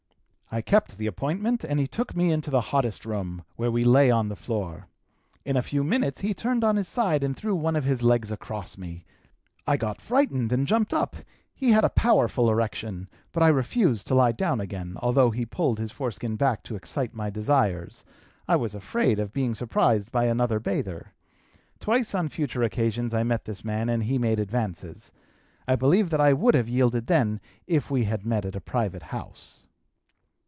"I 0.53 0.61
kept 0.61 0.97
the 0.97 1.07
appointment 1.07 1.63
and 1.63 1.79
he 1.79 1.87
took 1.87 2.13
me 2.13 2.29
into 2.33 2.51
the 2.51 2.59
hottest 2.75 3.05
room, 3.05 3.45
where 3.55 3.71
we 3.71 3.83
lay 3.85 4.11
on 4.11 4.27
the 4.27 4.35
floor; 4.35 4.87
in 5.45 5.55
a 5.55 5.61
few 5.61 5.81
minutes 5.81 6.19
he 6.19 6.33
turned 6.33 6.61
on 6.65 6.75
his 6.75 6.89
side 6.89 7.23
and 7.23 7.37
threw 7.37 7.55
one 7.55 7.77
of 7.77 7.85
his 7.85 8.03
legs 8.03 8.31
across 8.33 8.77
me; 8.77 9.05
I 9.65 9.77
got 9.77 10.01
frightened 10.01 10.51
and 10.51 10.67
jumped 10.67 10.93
up; 10.93 11.15
he 11.55 11.71
had 11.71 11.85
a 11.85 11.89
powerful 11.89 12.49
erection, 12.51 13.07
but 13.31 13.41
I 13.41 13.47
refused 13.47 14.07
to 14.07 14.15
lie 14.15 14.33
down 14.33 14.59
again, 14.59 14.97
although 15.01 15.31
he 15.31 15.45
pulled 15.45 15.79
his 15.79 15.89
foreskin 15.93 16.35
back 16.35 16.63
to 16.63 16.75
excite 16.75 17.13
my 17.13 17.29
desires; 17.29 18.03
I 18.45 18.57
was 18.57 18.75
afraid 18.75 19.19
of 19.19 19.31
being 19.31 19.55
surprised 19.55 20.11
by 20.11 20.25
another 20.25 20.59
bather. 20.59 21.13
Twice 21.79 22.13
on 22.13 22.27
future 22.27 22.61
occasions 22.63 23.13
I 23.13 23.23
met 23.23 23.45
this 23.45 23.63
man 23.63 23.87
and 23.87 24.03
he 24.03 24.17
made 24.17 24.37
advances. 24.37 25.13
I 25.65 25.77
believe 25.77 26.09
that 26.09 26.19
I 26.19 26.33
would 26.33 26.55
have 26.55 26.67
yielded 26.67 27.07
then 27.07 27.39
if 27.67 27.89
we 27.89 28.03
had 28.03 28.25
met 28.25 28.43
at 28.43 28.57
a 28.57 28.59
private 28.59 29.03
house. 29.15 29.63